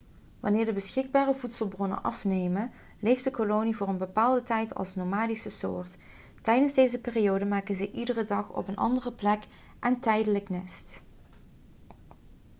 wanneer 0.39 0.65
de 0.65 0.73
beschikbare 0.73 1.35
voedselbronnen 1.35 2.03
afnemen 2.03 2.71
leeft 2.99 3.23
de 3.23 3.31
kolonie 3.31 3.75
voor 3.75 3.87
een 3.87 3.97
bepaalde 3.97 4.41
tijd 4.43 4.75
als 4.75 4.95
nomadische 4.95 5.49
soort 5.49 5.97
tijdens 6.41 6.73
deze 6.73 6.99
periode 7.01 7.45
maken 7.45 7.75
ze 7.75 7.91
iedere 7.91 8.25
dag 8.25 8.49
op 8.49 8.67
een 8.67 8.75
andere 8.75 9.11
plek 9.13 9.43
een 9.79 9.99
tijdelijk 9.99 10.49
nest 10.49 11.01